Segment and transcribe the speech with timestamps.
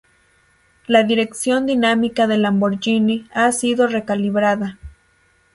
[0.87, 4.79] La Dirección Dinámica de Lamborghini ha sido re-calibrada.